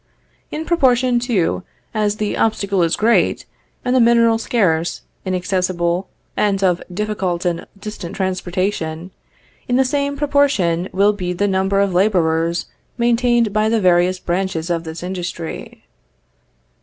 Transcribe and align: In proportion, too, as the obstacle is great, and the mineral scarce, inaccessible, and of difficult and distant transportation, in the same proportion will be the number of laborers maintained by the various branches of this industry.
In 0.49 0.65
proportion, 0.65 1.19
too, 1.19 1.61
as 1.93 2.15
the 2.15 2.35
obstacle 2.35 2.81
is 2.81 2.95
great, 2.95 3.45
and 3.85 3.95
the 3.95 3.99
mineral 3.99 4.39
scarce, 4.39 5.03
inaccessible, 5.25 6.09
and 6.35 6.63
of 6.63 6.81
difficult 6.91 7.45
and 7.45 7.67
distant 7.79 8.15
transportation, 8.15 9.11
in 9.67 9.75
the 9.75 9.85
same 9.85 10.17
proportion 10.17 10.89
will 10.91 11.13
be 11.13 11.33
the 11.33 11.47
number 11.47 11.79
of 11.79 11.93
laborers 11.93 12.65
maintained 12.97 13.53
by 13.53 13.69
the 13.69 13.79
various 13.79 14.17
branches 14.17 14.71
of 14.71 14.85
this 14.85 15.03
industry. 15.03 15.83